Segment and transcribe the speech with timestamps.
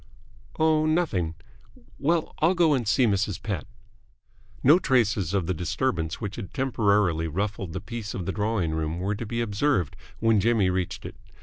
[0.57, 1.35] "Oh, nothing.
[1.99, 3.39] Well, I'll go and see Mrs.
[3.43, 3.67] Pett."
[4.63, 8.97] No traces of the disturbance which had temporarily ruffled the peace of the drawing room
[8.97, 11.17] were to be observed when Jimmy reached it.